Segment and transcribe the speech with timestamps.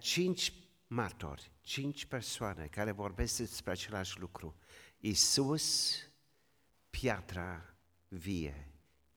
[0.00, 0.52] cinci
[0.86, 4.56] martori, cinci persoane care vorbesc despre același lucru.
[4.98, 5.96] Isus,
[6.90, 7.74] piatra
[8.08, 8.68] vie.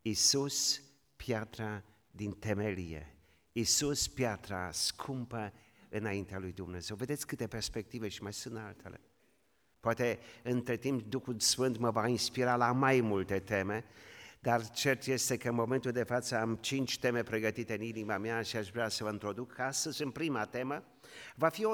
[0.01, 0.81] Isus,
[1.15, 3.15] piatra din temelie.
[3.51, 5.53] Isus, piatra scumpă
[5.89, 6.95] înaintea lui Dumnezeu.
[6.95, 8.99] Vedeți câte perspective și mai sunt altele.
[9.79, 13.85] Poate între timp Duhul Sfânt mă va inspira la mai multe teme,
[14.43, 18.41] dar cert este că în momentul de față am cinci teme pregătite în inima mea
[18.41, 19.59] și aș vrea să vă introduc.
[19.59, 20.83] Astăzi, în prima temă,
[21.35, 21.73] va fi o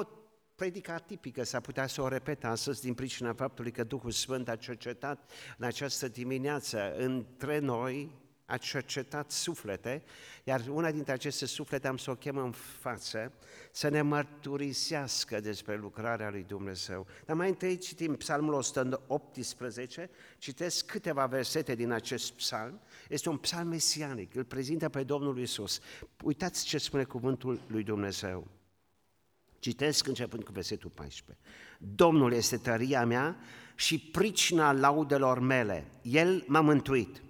[0.54, 4.56] predica tipică, s-ar putea să o repet astăzi din pricina faptului că Duhul Sfânt a
[4.56, 8.10] cercetat în această dimineață între noi,
[8.50, 10.02] a cercetat suflete,
[10.44, 13.32] iar una dintre aceste suflete am să o chem în față,
[13.72, 17.06] să ne mărturisească despre lucrarea lui Dumnezeu.
[17.26, 22.80] Dar mai întâi citim psalmul 118, citesc câteva versete din acest psalm.
[23.08, 25.80] Este un psalm mesianic, îl prezintă pe Domnul Isus.
[26.22, 28.46] Uitați ce spune cuvântul lui Dumnezeu.
[29.58, 31.44] Citesc începând cu versetul 14.
[31.78, 33.36] Domnul este tăria mea
[33.74, 35.90] și pricina laudelor mele.
[36.02, 37.22] El m-a mântuit.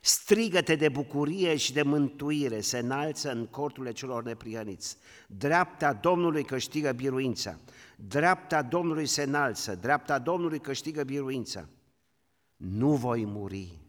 [0.00, 4.96] Strigăte de bucurie și de mântuire se înalță în corturile celor neprihăniți.
[5.26, 7.58] Dreapta Domnului câștigă biruința.
[7.96, 9.74] Dreapta Domnului se înalță.
[9.74, 11.68] Dreapta Domnului câștigă biruința.
[12.56, 13.80] Nu voi muri,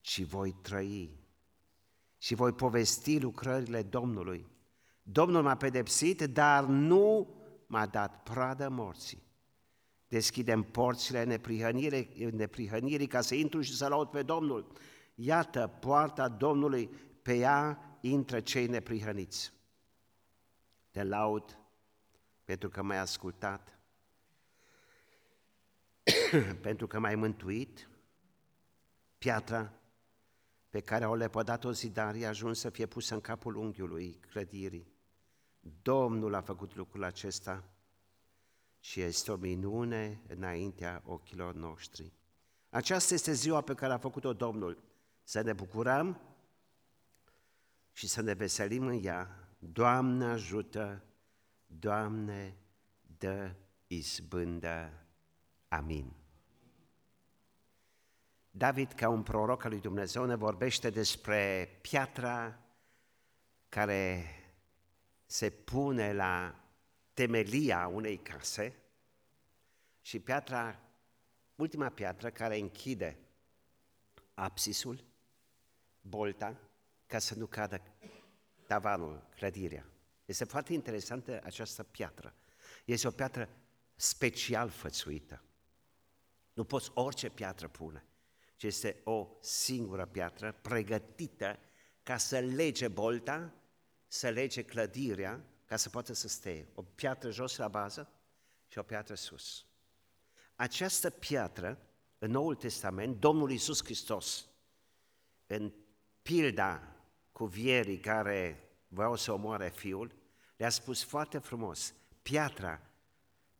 [0.00, 1.18] ci voi trăi
[2.18, 4.46] și voi povesti lucrările Domnului.
[5.02, 7.34] Domnul m-a pedepsit, dar nu
[7.66, 9.22] m-a dat pradă morții.
[10.08, 14.72] Deschidem porțile neprihănirii, neprihănirii ca să intru și să laud pe Domnul.
[15.22, 16.86] Iată, poarta Domnului,
[17.22, 19.52] pe ea intră cei neprihăniți.
[20.90, 21.58] Te laud
[22.44, 23.78] pentru că m-ai ascultat,
[26.66, 27.88] pentru că m-ai mântuit,
[29.18, 29.72] piatra
[30.70, 34.92] pe care au lepădat-o zidarii a ajuns să fie pusă în capul unghiului clădirii.
[35.82, 37.64] Domnul a făcut lucrul acesta
[38.78, 42.12] și este o minune înaintea ochilor noștri.
[42.70, 44.88] Aceasta este ziua pe care a făcut-o Domnul.
[45.30, 46.20] Să ne bucurăm
[47.92, 49.48] și să ne veselim în ea.
[49.58, 51.04] Doamne ajută,
[51.66, 52.56] Doamne
[53.18, 53.54] dă
[53.86, 54.92] izbândă.
[55.68, 56.12] Amin.
[58.50, 62.60] David, ca un proroc al lui Dumnezeu, ne vorbește despre piatra
[63.68, 64.24] care
[65.26, 66.64] se pune la
[67.14, 68.76] temelia unei case
[70.00, 70.80] și piatra,
[71.54, 73.18] ultima piatră care închide
[74.34, 75.08] apsisul,
[76.00, 76.60] bolta,
[77.06, 77.82] ca să nu cadă
[78.66, 79.86] tavanul, clădirea.
[80.24, 82.34] Este foarte interesantă această piatră.
[82.84, 83.48] Este o piatră
[83.94, 85.42] special fățuită.
[86.52, 88.04] Nu poți orice piatră pune,
[88.56, 91.58] ci este o singură piatră pregătită
[92.02, 93.54] ca să lege bolta
[94.12, 96.64] să lege clădirea ca să poată să stea.
[96.74, 98.12] O piatră jos la bază
[98.68, 99.64] și o piatră sus.
[100.54, 101.78] Această piatră,
[102.18, 104.48] în Noul Testament, Domnul Iisus Hristos,
[105.46, 105.72] în
[106.30, 106.82] pilda
[107.32, 110.12] cu vierii care vreau să omoare fiul,
[110.56, 112.80] le-a spus foarte frumos, piatra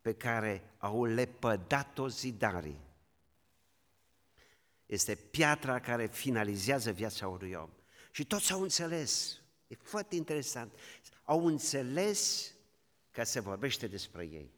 [0.01, 2.79] pe care au lepădat-o zidarii
[4.85, 7.69] este piatra care finalizează viața unui om.
[8.11, 10.73] Și toți au înțeles E foarte interesant.
[11.23, 12.51] Au înțeles
[13.11, 14.51] că se vorbește despre ei.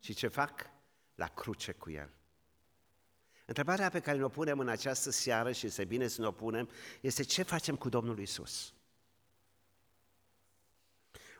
[0.00, 0.70] Și ce fac?
[1.14, 2.17] La cruce cu el.
[3.48, 6.68] Întrebarea pe care ne-o punem în această seară și este bine să ne o punem
[7.00, 8.74] este ce facem cu Domnul Isus?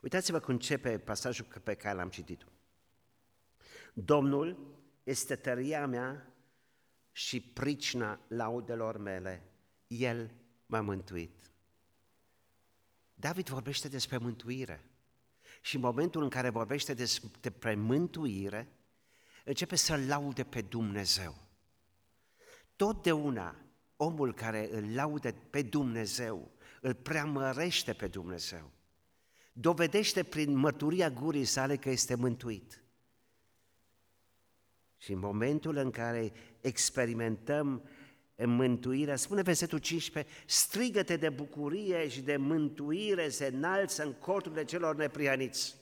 [0.03, 2.47] Uitați-vă cum începe pasajul pe care l-am citit.
[3.93, 4.75] Domnul
[5.05, 6.35] este tăria mea
[7.13, 9.43] și pricina laudelor mele.
[9.87, 10.31] El
[10.67, 11.51] m-a mântuit.
[13.15, 14.85] David vorbește despre mântuire.
[15.61, 18.69] Și în momentul în care vorbește despre mântuire,
[19.45, 21.48] începe să laude pe Dumnezeu.
[22.79, 23.57] Totdeauna
[23.97, 26.51] omul care îl laude pe Dumnezeu,
[26.81, 28.71] îl preamărește pe Dumnezeu.
[29.53, 32.83] Dovedește prin mărturia gurii sale că este mântuit.
[34.97, 37.89] Și în momentul în care experimentăm
[38.35, 44.65] în mântuirea, spune versetul 15, strigăte de bucurie și de mântuire se înalță în corturile
[44.65, 45.77] celor neprihăniți.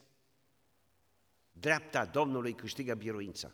[1.51, 3.51] Dreapta Domnului câștigă biruința.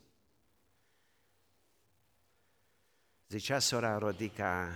[3.34, 4.76] Zicea sora Rodica,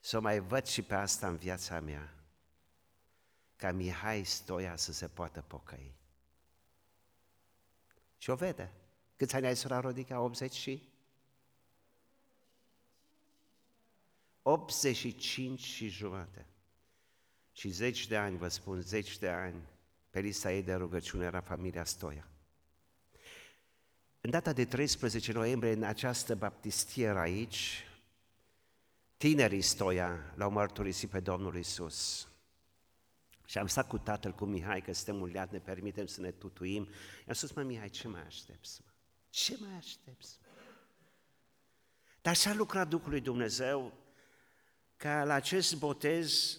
[0.00, 2.14] să mai văd și pe asta în viața mea,
[3.56, 5.94] ca Mihai Stoia să se poată pocăi.
[8.18, 8.72] Și o vede.
[9.16, 10.20] Câți ani ai, sora Rodica?
[10.20, 10.88] 80 și?
[14.42, 16.46] 85 și jumate.
[17.52, 19.62] Și zeci de ani, vă spun, zeci de ani,
[20.10, 22.28] pe lista ei de rugăciune era familia Stoia.
[24.20, 27.84] În data de 13 noiembrie, în această baptistieră aici,
[29.16, 32.28] tinerii Stoia l-au mărturisit pe Domnul Isus.
[33.46, 36.30] Și am stat cu tatăl, cu Mihai, că suntem un leat, ne permitem să ne
[36.30, 36.88] tutuim.
[37.26, 38.90] I-am spus, mă, Mihai, ce mai aștepți, mă?
[39.30, 40.38] Ce mai aștepți?
[42.22, 43.92] Dar așa lucra Duhul lui Dumnezeu
[44.96, 46.58] ca la acest botez,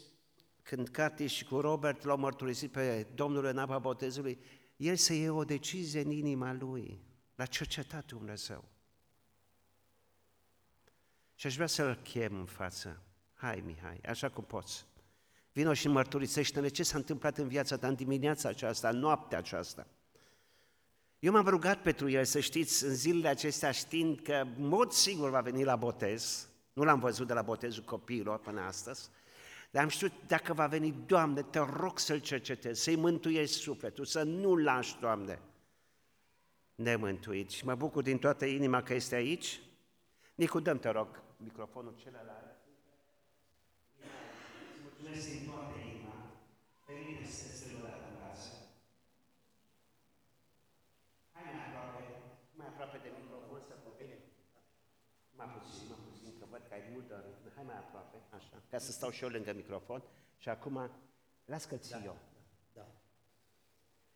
[0.64, 4.40] când Cati și cu Robert l-au mărturisit pe Domnul în apa botezului,
[4.76, 7.09] el să iei o decizie în inima lui.
[7.40, 8.64] L-a cercetat Dumnezeu.
[11.36, 13.02] Și aș vrea să-l chem în față.
[13.34, 14.86] Hai, Mihai, așa cum poți.
[15.52, 19.88] Vino și mărturisește-ne ce s-a întâmplat în viața ta în dimineața aceasta, în noaptea aceasta.
[21.20, 25.30] Eu m-am rugat pentru el, să știți, în zilele acestea, știind că în mod sigur
[25.30, 29.10] va veni la botez, nu l-am văzut de la botezul copiilor până astăzi,
[29.72, 34.24] dar am știut, dacă va veni, Doamne, te rog să-l cercetezi, să-i mântuiești sufletul, să
[34.24, 35.40] nu-l lași, Doamne,
[36.80, 37.50] nemântuit.
[37.50, 39.60] Și mă bucur din toată inima că este aici.
[40.36, 42.58] Nicu, dăm te rog, microfonul celălalt.
[44.84, 46.16] Mulțumesc din toată inima.
[46.86, 48.52] Pe mine este celular în casă.
[51.34, 52.04] Hai mai aproape,
[52.58, 54.18] mai aproape de microfon să bine.
[55.40, 57.24] Mai puțin, mai puțin, că văd că ai mult dar
[57.56, 60.02] Hai mai aproape, așa, ca să stau și eu lângă microfon.
[60.38, 60.92] Și acum,
[61.46, 62.18] las că ți da, eu.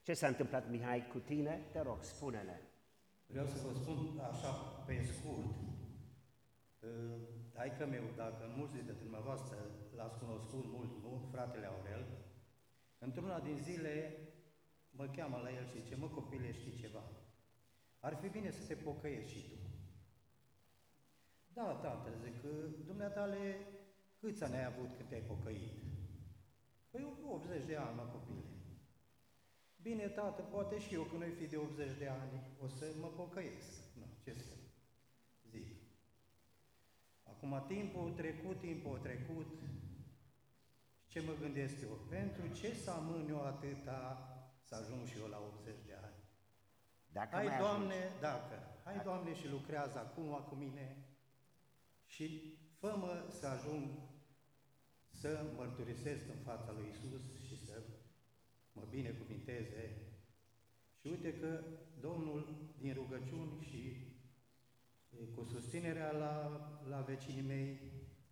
[0.04, 0.14] Da, da.
[0.14, 1.68] Ce s-a întâmplat, Mihai, cu tine?
[1.72, 2.62] Te rog, spune-ne.
[3.28, 4.52] Vreau să vă spun așa,
[4.86, 5.56] pe scurt.
[7.54, 9.58] Taică meu, dacă mulți dintre dumneavoastră
[9.96, 11.28] l-ați cunoscut mult, nu?
[11.32, 12.06] Fratele Aurel,
[13.00, 14.18] într-una din zile
[14.92, 17.04] mă cheamă la el și zice, mă copile, știi ceva?
[18.00, 19.58] Ar fi bine să te pocăiești și tu.
[21.54, 22.42] Da, tată, zic,
[22.86, 23.68] dumneatale,
[24.20, 25.82] câți ani ai avut când te-ai pocăit?
[26.92, 28.53] Păi 80 de ani, mă copile.
[29.84, 33.08] Bine, tată, poate și eu, când noi fi de 80 de ani, o să mă
[33.08, 33.72] pocăiesc.
[34.00, 34.54] Nu, ce să
[35.50, 35.68] zic.
[37.24, 39.48] Acum, timpul trecut, timpul trecut,
[41.08, 42.00] ce mă gândesc eu?
[42.10, 44.28] Pentru ce să amân eu atâta
[44.64, 46.16] să ajung și eu la 80 de ani?
[47.12, 48.22] Dacă hai, Doamne, ajungi.
[48.22, 49.08] dacă, hai, dacă.
[49.08, 50.98] Doamne, și lucrează acum cu mine
[52.06, 53.90] și fă să ajung
[55.10, 57.43] să mărturisesc în fața lui Isus și să
[58.74, 59.84] mă binecuvinteze.
[61.00, 61.64] Și uite că
[62.00, 64.12] Domnul, din rugăciuni și
[65.36, 66.36] cu susținerea la,
[66.90, 67.80] la vecinii mei,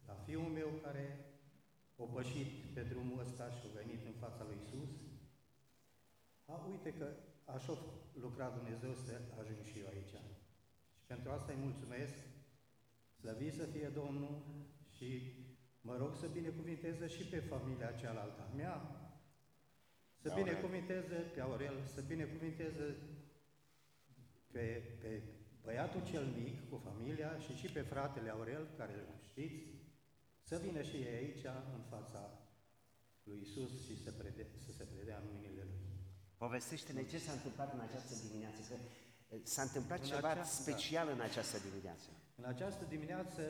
[0.08, 1.26] la fiul meu care
[1.98, 4.90] a pășit pe drumul ăsta și a venit în fața lui Isus.
[6.46, 7.08] A, uite că
[7.46, 7.78] așa a
[8.14, 10.16] lucrat Dumnezeu să ajung și eu aici.
[10.96, 12.14] Și pentru asta îi mulțumesc,
[13.20, 14.42] slăvit să fie Domnul
[14.96, 15.08] și
[15.82, 19.01] mă rog să binecuvinteze și pe familia cealaltă mea,
[20.22, 20.44] să Aurel.
[20.44, 22.96] binecuvinteze pe Aurel, să binecuvinteze
[24.52, 24.66] pe,
[25.02, 25.22] pe
[25.64, 29.60] băiatul cel mic cu familia și și pe fratele Aurel, care îl știți,
[30.42, 31.46] să vină și ei aici
[31.78, 32.22] în fața
[33.24, 35.80] lui Isus și să, prede, să se predea în mâinile lui.
[36.38, 38.76] Povestește-ne ce s-a întâmplat în această dimineață, că
[39.44, 41.12] s-a întâmplat în ceva această, special da.
[41.12, 42.10] în această dimineață.
[42.36, 43.42] În această dimineață,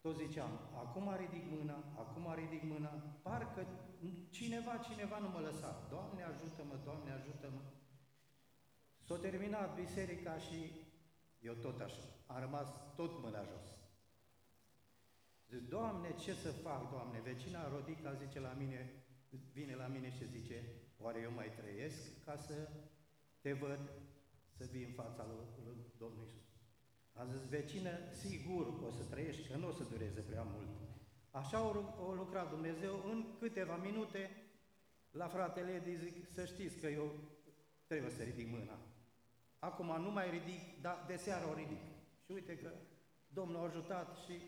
[0.00, 0.52] tot ziceam,
[0.84, 2.92] acum ridic mâna, acum ridic mâna,
[3.22, 3.66] parcă
[4.30, 5.86] cineva, cineva nu mă lăsa.
[5.90, 7.60] Doamne ajută-mă, Doamne ajută-mă.
[9.06, 10.58] S-a terminat biserica și
[11.40, 12.04] eu tot așa.
[12.26, 13.66] Am rămas tot mâna jos.
[15.48, 17.20] Zic, Doamne, ce să fac, Doamne?
[17.20, 18.80] Vecina Rodica zice la mine,
[19.52, 20.64] vine la mine și zice,
[20.98, 22.68] oare eu mai trăiesc ca să
[23.40, 23.80] te văd,
[24.56, 26.44] să vii în fața lui, lui Domnul Iisus.
[27.12, 30.68] Am zis, vecină, sigur o să trăiești, că nu o să dureze prea mult.
[31.40, 31.72] Așa o,
[32.06, 34.30] o lucrat Dumnezeu în câteva minute
[35.10, 37.12] la fratele Edi zic, să știți că eu
[37.86, 38.78] trebuie să ridic mâna.
[39.58, 41.82] Acum nu mai ridic, dar de seară o ridic.
[42.24, 42.70] Și uite că
[43.28, 44.42] Domnul a ajutat și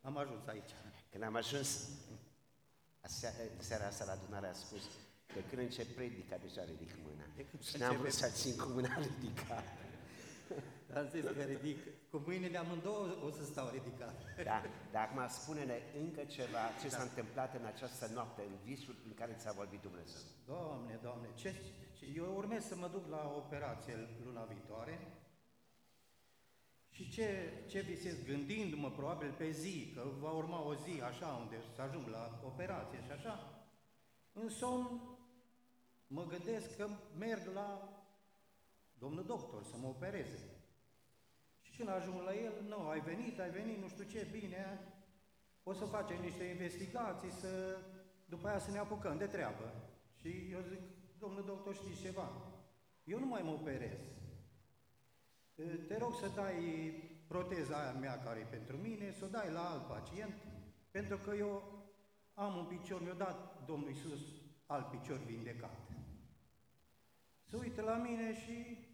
[0.00, 0.70] am ajuns aici.
[1.10, 1.88] Când am ajuns
[3.58, 4.82] seara asta la adunare a spus
[5.26, 7.24] că când încep predica, deja ridic mâna.
[7.62, 9.62] Și n-am vrut să țin cu mâna ridicată.
[10.94, 11.78] Am zis că ridic.
[12.10, 14.14] Cu mâinile amândouă o să stau ridicat.
[14.44, 16.96] Da, dar acum spune-ne încă ceva, ce da.
[16.96, 20.20] s-a întâmplat în această noapte, în visul în care ți-a vorbit Dumnezeu.
[20.46, 21.54] Doamne, Doamne, ce,
[22.16, 24.98] eu urmez să mă duc la operație luna viitoare
[26.90, 31.56] și ce, ce visez gândindu-mă probabil pe zi, că va urma o zi așa unde
[31.74, 33.64] să ajung la operație și așa,
[34.32, 35.00] în somn
[36.06, 37.98] mă gândesc că merg la
[38.98, 40.57] domnul doctor să mă opereze.
[41.78, 44.80] Și când ajung la el, nu, ai venit, ai venit, nu știu ce, bine,
[45.62, 47.78] o să facem niște investigații, să
[48.24, 49.72] după aia să ne apucăm de treabă.
[50.14, 50.80] Și eu zic,
[51.18, 52.30] domnul doctor, știți ceva?
[53.04, 53.98] Eu nu mai mă operez.
[55.88, 56.92] Te rog să dai
[57.26, 60.34] proteza aia mea care e pentru mine, să o dai la alt pacient,
[60.90, 61.62] pentru că eu
[62.34, 64.20] am un picior, mi-a dat Domnul Iisus
[64.66, 65.78] alt picior vindecat.
[67.44, 68.86] Se uită la mine și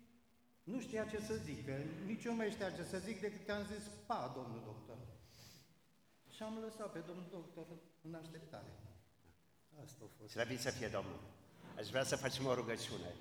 [0.64, 1.68] nu știa ce să zic,
[2.06, 4.96] nici eu nu mai știa ce să zic decât am zis, pa, domnul doctor.
[6.30, 7.66] Și am lăsat pe domnul doctor
[8.02, 8.72] în așteptare.
[9.82, 10.30] Asta a fost.
[10.30, 11.20] Slăvit să fie Domnul.
[11.76, 13.14] Aș vrea să facem o rugăciune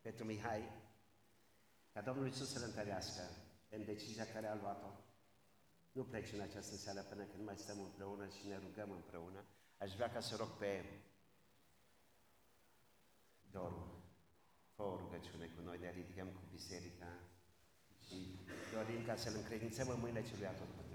[0.00, 0.62] pentru Mihai,
[1.92, 3.22] ca Domnul Iisus să-l întărească
[3.68, 4.90] în decizia care a luat-o.
[5.92, 9.44] Nu pleci în această seară până când mai stăm împreună și ne rugăm împreună.
[9.78, 10.84] Aș vrea ca să rog pe
[13.50, 14.01] Doru,
[14.82, 17.10] fă o rugăciune cu noi, ne ridicăm cu biserica
[18.04, 18.16] și
[18.72, 20.91] dorim ca să-L încredințăm în mâinile celui atotputernic.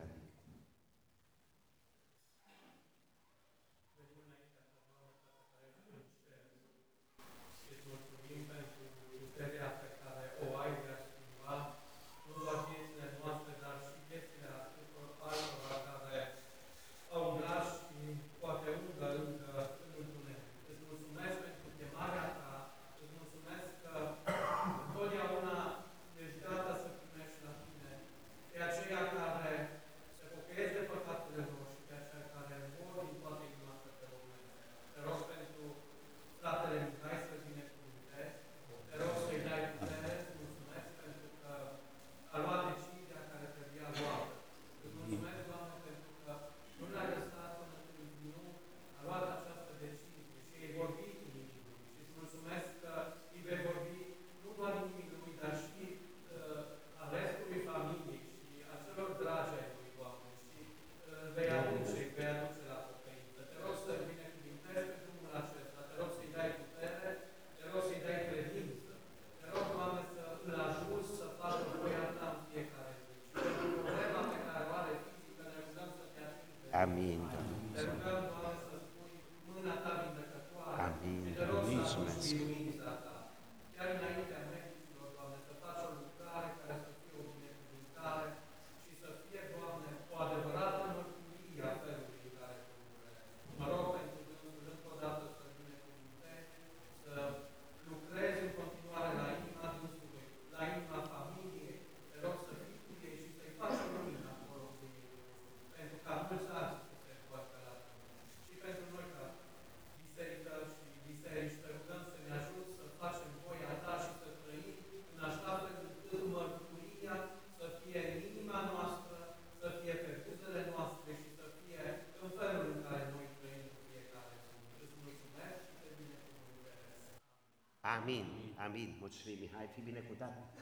[128.78, 128.96] Amin.
[129.00, 130.54] Mulțumim, Mihai, fi binecuvântat.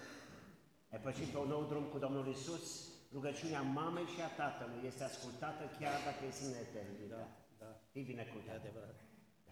[0.91, 2.89] Ai pășit pe un nou drum cu Domnul Isus.
[3.11, 7.07] Rugăciunea mamei și a tatălui este ascultată chiar dacă este în eternitate.
[7.09, 7.81] Da, da.
[7.91, 8.53] Fii binecuvântat.
[8.53, 8.95] E adevărat.
[9.45, 9.51] Da.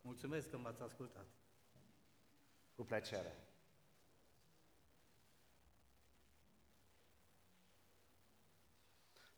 [0.00, 1.26] Mulțumesc că m-ați ascultat.
[2.74, 3.34] Cu plăcere.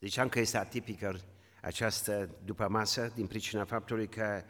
[0.00, 1.20] Ziceam că este atipică
[1.62, 4.44] această după masă din pricina faptului că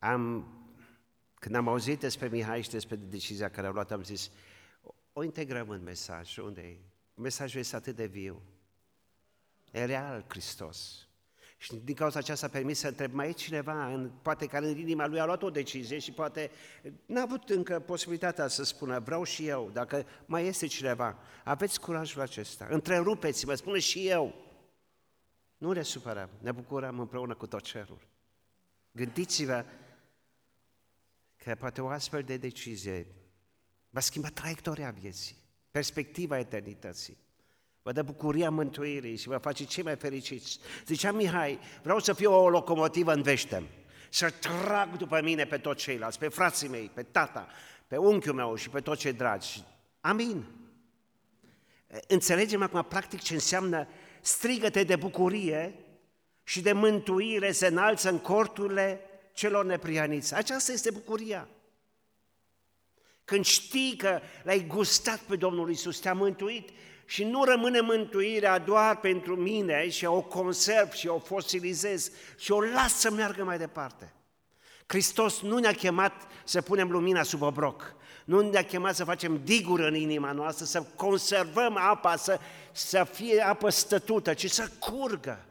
[0.00, 0.46] am,
[1.34, 4.30] când am auzit despre Mihai și despre decizia care a luat, am zis,
[5.12, 6.36] o integrăm în mesaj.
[6.36, 6.78] Unde e?
[7.14, 8.42] Mesajul este atât de viu.
[9.70, 11.08] E real Hristos.
[11.56, 14.78] Și din cauza aceasta a permis să întreb, mai e cineva, în, poate care în
[14.78, 16.50] inima lui a luat o decizie și poate
[17.06, 22.20] n-a avut încă posibilitatea să spună, vreau și eu, dacă mai este cineva, aveți curajul
[22.20, 24.34] acesta, întrerupeți-vă, spune și eu.
[25.56, 27.98] Nu ne supărăm, ne bucurăm împreună cu tot cerul.
[28.92, 29.64] Gândiți-vă
[31.44, 33.06] că poate o astfel de decizie
[33.90, 35.36] va schimba traiectoria vieții,
[35.70, 37.16] perspectiva eternității.
[37.82, 40.58] Vă dă bucuria mântuirii și vă face cei mai fericiți.
[40.86, 43.66] Zicea Mihai, vreau să fiu o locomotivă în veștem,
[44.10, 47.48] să trag după mine pe toți ceilalți, pe frații mei, pe tata,
[47.86, 49.64] pe unchiul meu și pe toți cei dragi.
[50.00, 50.44] Amin.
[52.08, 53.88] Înțelegem acum practic ce înseamnă
[54.20, 55.74] strigăte de bucurie
[56.42, 59.00] și de mântuire se înalță în corturile
[59.40, 60.34] celor neprianiți.
[60.34, 61.48] Aceasta este bucuria.
[63.24, 66.68] Când știi că l-ai gustat pe Domnul Isus, te-a mântuit
[67.04, 72.60] și nu rămâne mântuirea doar pentru mine și o conserv și o fosilizez și o
[72.60, 74.12] las să meargă mai departe.
[74.86, 76.12] Hristos nu ne-a chemat
[76.44, 77.94] să punem lumina sub obroc,
[78.24, 82.38] nu ne-a chemat să facem digură în inima noastră, să conservăm apa, să,
[82.72, 85.44] să fie apă stătută, ci să curgă.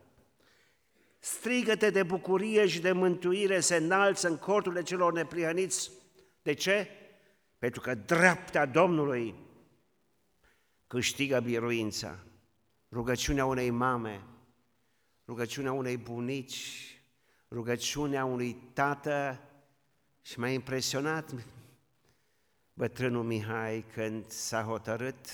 [1.19, 5.91] Strigăte de bucurie și de mântuire se înalță în corturile celor neprihăniți.
[6.41, 6.87] De ce?
[7.57, 9.35] Pentru că dreapta Domnului
[10.87, 12.19] câștigă biruința.
[12.91, 14.23] Rugăciunea unei mame,
[15.27, 17.01] rugăciunea unei bunici,
[17.49, 19.39] rugăciunea unui tată
[20.21, 21.33] și m-a impresionat
[22.73, 25.25] bătrânul Mihai când s-a hotărât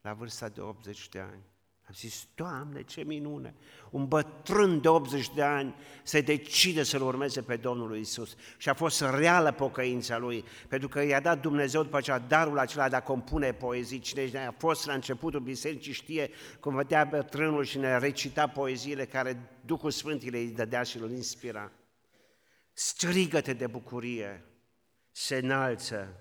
[0.00, 1.42] la vârsta de 80 de ani.
[1.90, 3.54] Am zis, Doamne, ce minune!
[3.90, 8.34] Un bătrân de 80 de ani se decide să-L urmeze pe Domnul Isus.
[8.56, 12.88] Și a fost reală pocăința lui, pentru că i-a dat Dumnezeu după aceea darul acela
[12.88, 13.98] de a compune poezii.
[13.98, 16.30] Cine a fost la începutul bisericii știe
[16.60, 21.72] cum vedea bătrânul și ne recita poeziile care Duhul Sfânt îi dădea și îl inspira.
[22.72, 24.44] Strigăte de bucurie,
[25.10, 26.14] se înalță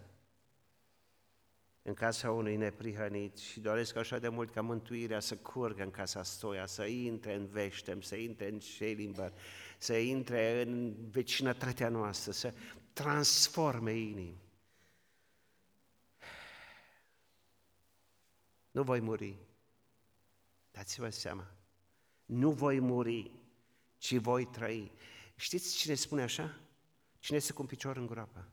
[1.90, 6.24] în casa unui neprihănit și doresc așa de mult ca mântuirea să curgă în casa
[6.24, 9.34] stoia, să intre în veștem, să intre în Schellimber,
[9.78, 12.54] să intre în vecinătatea noastră, să
[12.94, 14.42] transforme inimi.
[18.72, 19.36] Nu voi muri.
[20.72, 21.52] Dați-vă seama.
[22.26, 23.32] Nu voi muri,
[23.98, 24.92] ci voi trăi.
[25.36, 26.60] Știți cine spune așa?
[27.20, 28.48] Cine este cu un picior în groapă?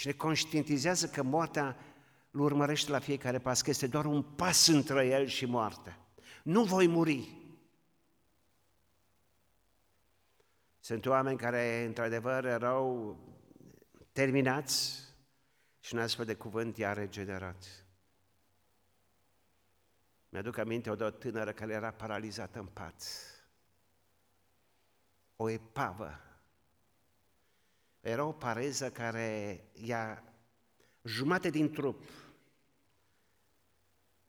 [0.00, 1.76] Și ne conștientizează că moartea
[2.30, 5.98] îl urmărește la fiecare pas, că este doar un pas între el și moarte.
[6.42, 7.38] Nu voi muri.
[10.78, 13.16] Sunt oameni care, într-adevăr, erau
[14.12, 15.00] terminați
[15.80, 17.86] și un astfel de cuvânt i-a regenerat.
[20.28, 23.04] Mi-aduc aminte o tânără care era paralizată în pat.
[25.36, 26.29] O epavă
[28.00, 30.24] era o pareză care ia
[31.02, 32.08] jumate din trup,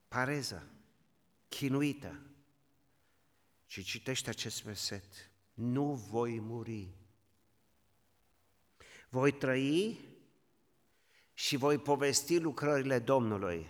[0.08, 0.68] pareză,
[1.48, 2.20] chinuită.
[3.66, 5.04] Și citește acest verset.
[5.54, 6.96] Nu voi muri.
[9.10, 10.00] Voi trăi
[11.34, 13.68] și voi povesti lucrările Domnului.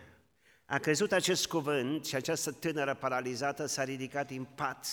[0.66, 4.88] A crezut acest cuvânt și această tânără paralizată s-a ridicat în pat.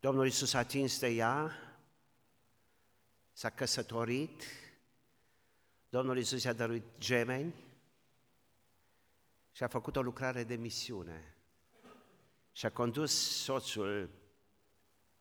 [0.00, 1.63] Domnul Iisus a atins de ea
[3.34, 4.42] s-a căsătorit,
[5.88, 7.54] Domnul Iisus i-a dăruit gemeni
[9.52, 11.36] și a făcut o lucrare de misiune
[12.52, 14.10] și a condus soțul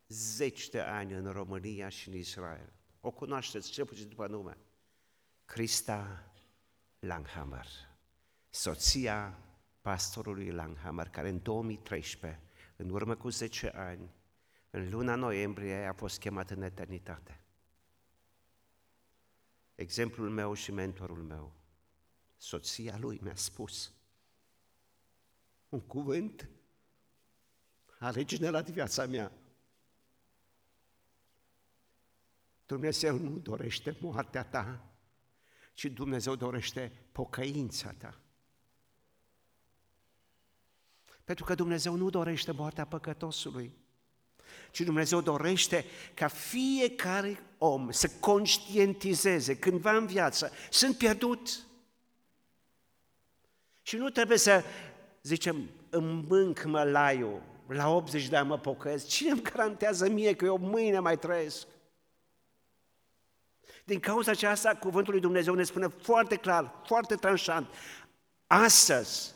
[0.08, 2.74] zeci de ani în România și în Israel.
[3.02, 4.58] O cunoașteți, cel puțin după nume.
[5.46, 6.32] Krista
[7.00, 7.68] Langhammer,
[8.50, 9.40] soția
[9.82, 12.42] pastorului Langhammer, care în 2013,
[12.76, 14.14] în urmă cu 10 ani,
[14.70, 17.43] în luna noiembrie, a fost chemat în eternitate
[19.76, 21.54] exemplul meu și mentorul meu.
[22.38, 23.94] Soția lui mi-a spus
[25.70, 26.50] un cuvânt
[28.00, 29.32] a regenerat viața mea.
[32.66, 34.94] Dumnezeu nu dorește moartea ta,
[35.74, 38.22] ci Dumnezeu dorește pocăința ta.
[41.24, 43.83] Pentru că Dumnezeu nu dorește moartea păcătosului
[44.74, 51.50] ci Dumnezeu dorește ca fiecare om să conștientizeze cândva în viață, sunt pierdut.
[53.82, 54.64] Și nu trebuie să
[55.22, 60.46] zicem, îmi mânc mălaiul, la 80 de ani mă pocăiesc, cine îmi garantează mie că
[60.46, 61.68] eu mâine mai trăiesc?
[63.84, 67.68] Din cauza aceasta, cuvântul lui Dumnezeu ne spune foarte clar, foarte tranșant,
[68.48, 69.34] astăzi,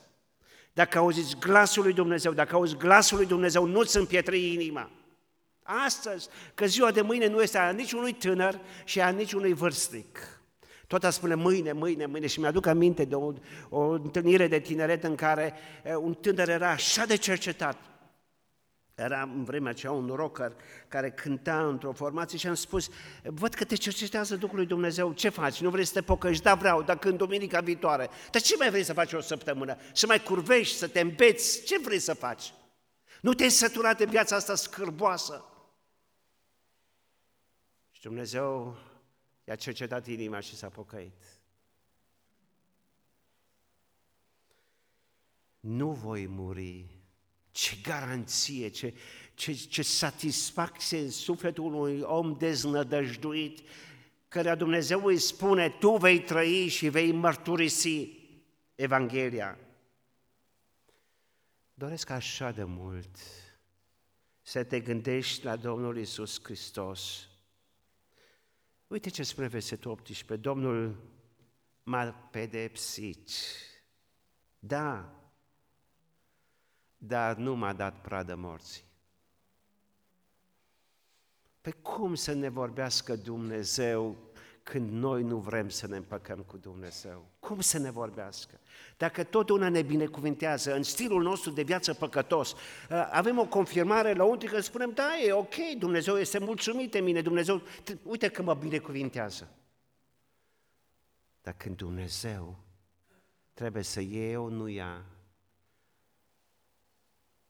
[0.73, 4.91] dacă auziți glasul lui Dumnezeu, dacă auzi glasul lui Dumnezeu, nu-ți împietri inima.
[5.85, 10.41] Astăzi, că ziua de mâine nu este a niciunui tânăr și a niciunui vârstnic.
[10.87, 13.33] Tot a spune mâine, mâine, mâine și mi-aduc aminte de o,
[13.69, 15.53] o întâlnire de tineret în care
[15.99, 17.77] un tânăr era așa de cercetat.
[18.95, 20.55] Era în vremea aceea un rocker
[20.87, 22.89] care cânta într-o formație și am spus,
[23.23, 25.61] văd că te cercetează Duhul lui Dumnezeu, ce faci?
[25.61, 26.43] Nu vrei să te pocăiești?
[26.43, 28.09] Da, vreau, dar când duminica viitoare.
[28.31, 29.77] Dar ce mai vrei să faci o săptămână?
[29.93, 31.63] Să mai curvești, să te îmbeți?
[31.63, 32.53] Ce vrei să faci?
[33.21, 35.45] Nu te-ai săturat de viața asta scârboasă?
[37.97, 38.77] Și Dumnezeu
[39.43, 41.23] i-a cercetat inima și s-a pocăit.
[45.59, 46.85] Nu voi muri.
[47.51, 48.93] Ce garanție, ce,
[49.33, 53.59] ce, ce satisfacție în sufletul unui om deznădăjduit,
[54.27, 58.19] cărea Dumnezeu îi spune, tu vei trăi și vei mărturisi
[58.75, 59.57] Evanghelia.
[61.73, 63.17] Doresc așa de mult
[64.41, 67.27] să te gândești la Domnul Isus Hristos,
[68.87, 70.95] Uite ce spune versetul 18, Domnul
[71.83, 73.29] m-a pedepsit.
[74.59, 75.13] Da,
[76.97, 78.83] dar nu m-a dat pradă morții.
[81.61, 84.26] Pe cum să ne vorbească Dumnezeu
[84.69, 87.25] când noi nu vrem să ne împăcăm cu Dumnezeu?
[87.39, 88.59] Cum să ne vorbească?
[88.97, 94.23] Dacă totdeauna ne binecuvintează în stilul nostru de viață păcătos, uh, avem o confirmare la
[94.23, 97.61] unul că spunem, da, e ok, Dumnezeu este mulțumit de mine, Dumnezeu,
[98.03, 99.49] uite că mă binecuvintează.
[101.41, 102.57] Dar când Dumnezeu
[103.53, 105.05] trebuie să eu nu ia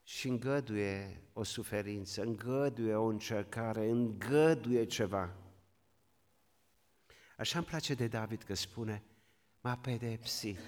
[0.04, 5.47] și îngăduie o suferință, îngăduie o încercare, îngăduie ceva.
[7.38, 9.04] Așa îmi place de David că spune,
[9.62, 10.60] m-a pedepsit.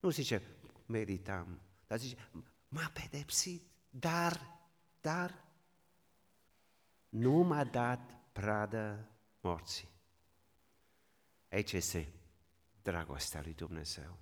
[0.00, 0.42] Nu zice,
[0.86, 2.28] meritam, dar zice,
[2.68, 4.58] m-a pedepsit, dar,
[5.00, 5.44] dar,
[7.08, 9.88] nu m-a dat pradă morții.
[11.50, 12.12] Aici este
[12.82, 14.18] dragostea lui Dumnezeu.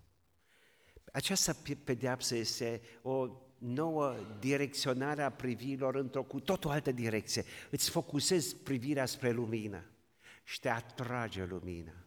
[1.12, 1.54] Această
[1.84, 3.28] pedeapsă este o
[3.58, 7.44] nouă direcționare a privirilor într-o cu totul altă direcție.
[7.70, 9.88] Îți focusezi privirea spre lumină
[10.44, 12.04] și te atrage lumina.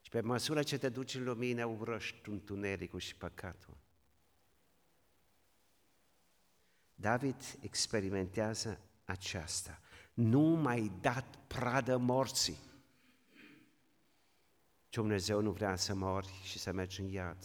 [0.00, 3.76] Și pe măsură ce te duci în lumină, urăști întunericul și păcatul.
[6.94, 9.80] David experimentează aceasta.
[10.14, 12.58] Nu mai dat pradă morții.
[14.90, 17.44] Dumnezeu nu vrea să mori și să mergi în iad.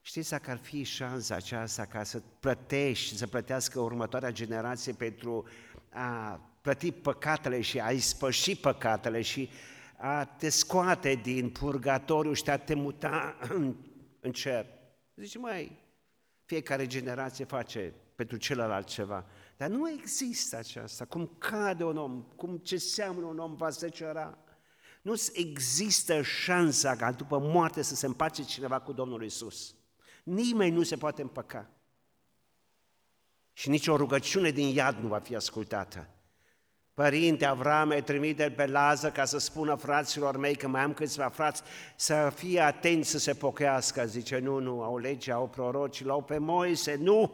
[0.00, 5.48] Știți dacă ar fi șansa aceasta ca să plătești, să plătească următoarea generație pentru
[5.96, 9.50] a plăti păcatele și a ispăși păcatele și
[9.96, 13.76] a te scoate din purgatoriu și a te muta în,
[14.20, 14.66] în cer.
[15.14, 15.78] Zice, mai,
[16.44, 19.26] fiecare generație face pentru celălalt ceva.
[19.56, 21.04] Dar nu există aceasta.
[21.04, 24.38] Cum cade un om, cum ce seamănă un om va secera.
[25.02, 29.74] Nu există șansa ca după moarte să se împace cineva cu Domnul Isus.
[30.24, 31.70] Nimeni nu se poate împăca.
[33.58, 36.08] Și nici o rugăciune din iad nu va fi ascultată.
[36.94, 41.62] Părinte Avrame, trimite pe Lază ca să spună fraților mei că mai am câțiva frați
[41.96, 44.06] să fie atenți să se pochească.
[44.06, 47.32] Zice, nu, nu, au lege, au proroci, l-au pe Moise, nu.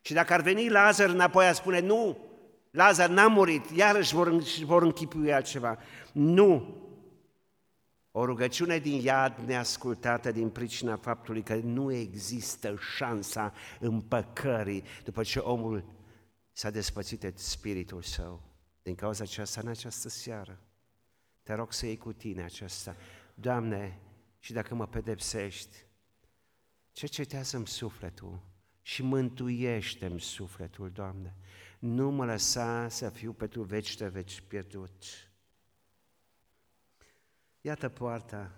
[0.00, 2.18] Și dacă ar veni Lazar înapoi, a spune, nu,
[2.70, 5.78] Lazar n-a murit, iarăși vor, vor închipui altceva.
[6.12, 6.76] Nu,
[8.12, 15.38] o rugăciune din iad neascultată din pricina faptului că nu există șansa împăcării după ce
[15.38, 15.84] omul
[16.52, 18.42] s-a despățit de spiritul său.
[18.82, 20.58] Din cauza aceasta, în această seară,
[21.42, 22.96] te rog să iei cu tine aceasta.
[23.34, 23.98] Doamne,
[24.38, 25.76] și dacă mă pedepsești,
[26.92, 28.40] cercetează-mi sufletul
[28.82, 31.36] și mântuiește-mi sufletul, Doamne.
[31.78, 35.04] Nu mă lăsa să fiu pentru veci de veci pierdut.
[37.60, 38.50] Iată poarta,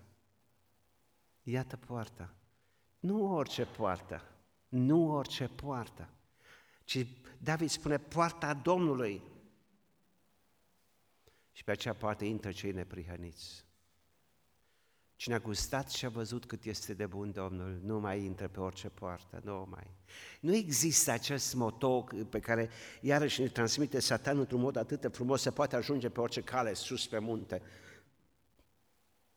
[1.42, 2.34] iată poarta.
[2.98, 4.22] Nu orice poartă,
[4.68, 6.08] nu orice poartă,
[6.84, 7.06] ci
[7.38, 9.22] David spune poarta Domnului.
[11.52, 13.64] Și pe acea poartă intră cei neprihăniți.
[15.16, 18.60] Cine a gustat și a văzut cât este de bun Domnul, nu mai intră pe
[18.60, 19.90] orice poartă, nu mai.
[20.40, 25.40] Nu există acest moto pe care iarăși ne transmite Satan într-un mod atât de frumos,
[25.40, 27.62] se poate ajunge pe orice cale sus pe munte.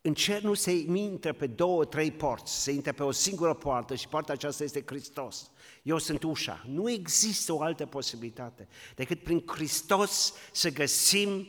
[0.05, 3.95] În cer nu se intră pe două, trei porți, se intră pe o singură poartă
[3.95, 5.51] și poarta aceasta este Hristos.
[5.83, 6.63] Eu sunt ușa.
[6.67, 11.47] Nu există o altă posibilitate decât prin Hristos să găsim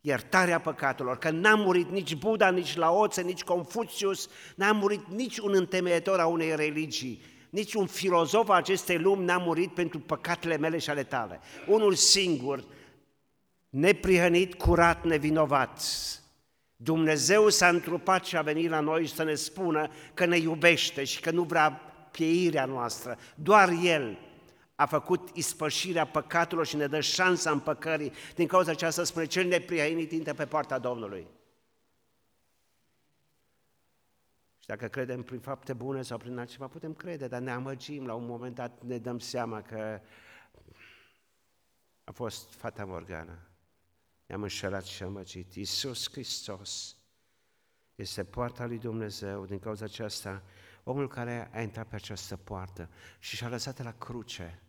[0.00, 5.54] iertarea păcatelor, că n-a murit nici Buddha, nici Laoțe, nici Confucius, n-a murit nici un
[5.54, 10.78] întemeietor a unei religii, nici un filozof a acestei lumi n-a murit pentru păcatele mele
[10.78, 11.40] și ale tale.
[11.66, 12.64] Unul singur,
[13.68, 15.82] neprihănit, curat, nevinovat.
[16.80, 21.20] Dumnezeu s-a întrupat și a venit la noi să ne spună că ne iubește și
[21.20, 21.70] că nu vrea
[22.10, 23.18] pieirea noastră.
[23.34, 24.18] Doar El
[24.74, 28.12] a făcut ispășirea păcatelor și ne dă șansa împăcării.
[28.34, 31.26] Din cauza aceasta spune, cel neprihănit intră pe partea Domnului.
[34.58, 38.14] Și dacă credem prin fapte bune sau prin altceva, putem crede, dar ne amăgim, la
[38.14, 40.00] un moment dat ne dăm seama că
[42.04, 43.47] a fost fata Morgana.
[44.28, 45.54] Ne-am înșelat și amăgit.
[45.54, 46.96] Iisus Hristos
[47.94, 49.46] este poarta lui Dumnezeu.
[49.46, 50.42] Din cauza aceasta,
[50.84, 54.62] omul care a intrat pe această poartă și și-a lăsat la cruce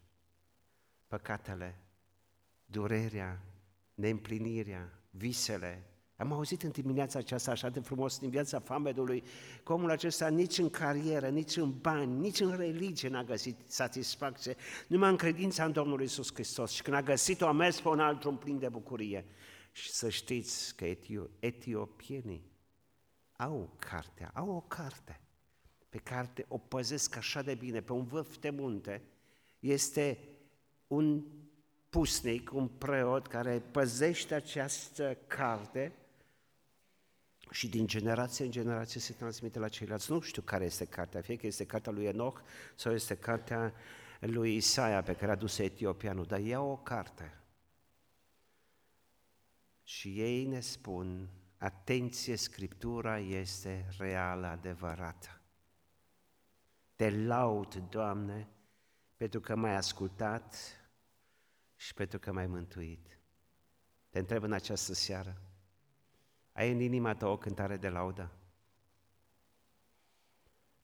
[1.07, 1.79] păcatele,
[2.65, 3.41] durerea,
[3.93, 5.83] neîmplinirea, visele.
[6.19, 9.23] Am auzit în dimineața aceasta așa de frumos din viața famedului
[9.63, 14.55] că omul acesta nici în carieră, nici în bani, nici în religie n-a găsit satisfacție,
[14.87, 16.71] numai în credința în Domnul Isus Hristos.
[16.71, 19.25] Și când a găsit-o, a mers pe un alt drum plin de bucurie.
[19.71, 22.51] Și să știți că etio- etiopienii
[23.35, 25.19] au cartea, au o carte
[25.89, 29.01] pe care o păzesc așa de bine, pe un vârf de munte,
[29.59, 30.19] este
[30.87, 31.23] un
[31.89, 35.93] pusnic, un preot care păzește această carte
[37.51, 40.11] și din generație în generație se transmite la ceilalți.
[40.11, 42.41] Nu știu care este cartea, fie că este cartea lui Enoch
[42.75, 43.73] sau este cartea
[44.19, 47.33] lui Isaia pe care a dus etiopianul, dar ia o carte.
[49.83, 55.41] Și ei ne spun, atenție, Scriptura este reală, adevărată.
[56.95, 58.47] Te laud, Doamne,
[59.17, 60.55] pentru că m-ai ascultat
[61.75, 63.19] și pentru că m-ai mântuit.
[64.09, 65.41] Te întreb în această seară,
[66.59, 68.31] ai în inima ta o cântare de laudă?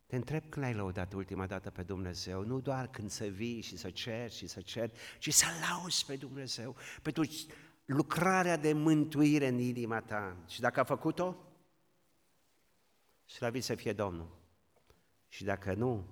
[0.05, 3.77] Te întreb când ai lăudat ultima dată pe Dumnezeu, nu doar când să vii și
[3.77, 7.23] să cerți și să cerți, ci să lauzi pe Dumnezeu pentru
[7.85, 10.37] lucrarea de mântuire în inima ta.
[10.47, 11.35] Și dacă a făcut-o,
[13.25, 14.37] slăvit să fie Domnul.
[15.27, 16.07] Și dacă nu,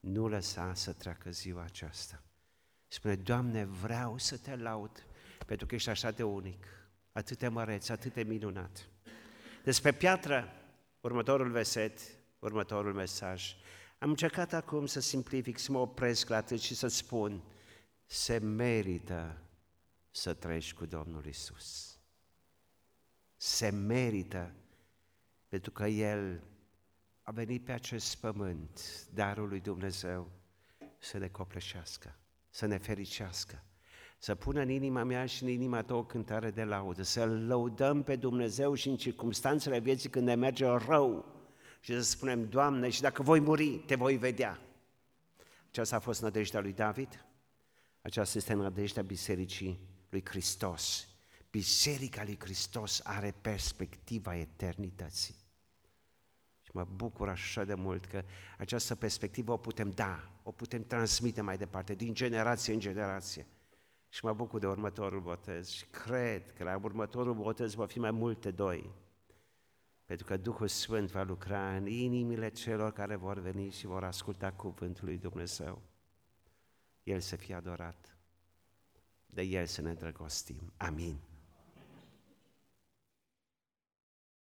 [0.00, 2.22] nu lăsa să treacă ziua aceasta.
[2.86, 5.06] Spune, Doamne, vreau să te laud
[5.46, 6.66] pentru că ești așa de unic,
[7.12, 8.88] atât de măreț, atât de minunat.
[9.64, 10.52] Despre piatră,
[11.00, 12.00] următorul verset,
[12.38, 13.54] următorul mesaj.
[13.98, 17.42] Am încercat acum să simplific, să mă opresc la atât și să spun,
[18.04, 19.42] se merită
[20.10, 21.98] să trăiești cu Domnul Isus.
[23.36, 24.54] Se merită
[25.48, 26.42] pentru că El
[27.22, 30.30] a venit pe acest pământ, darul lui Dumnezeu,
[30.98, 32.18] să ne copleșească,
[32.50, 33.62] să ne fericească,
[34.18, 38.02] să pună în inima mea și în inima ta o cântare de laudă, să lăudăm
[38.02, 41.36] pe Dumnezeu și în circunstanțele vieții când ne merge rău
[41.80, 44.60] și să spunem, Doamne, și dacă voi muri, te voi vedea.
[45.68, 47.24] Aceasta a fost nădejdea lui David,
[48.02, 51.08] aceasta este nădejdea Bisericii lui Hristos.
[51.50, 55.34] Biserica lui Hristos are perspectiva eternității.
[56.62, 58.24] Și mă bucur așa de mult că
[58.58, 63.46] această perspectivă o putem da, o putem transmite mai departe, din generație în generație.
[64.08, 68.10] Și mă bucur de următorul botez și cred că la următorul botez va fi mai
[68.10, 68.90] multe doi.
[70.04, 74.52] Pentru că Duhul Sfânt va lucra în inimile celor care vor veni și vor asculta
[74.52, 75.82] cuvântul lui Dumnezeu.
[77.02, 78.16] El să fie adorat,
[79.26, 80.72] de El să ne drăgostim.
[80.76, 81.20] Amin.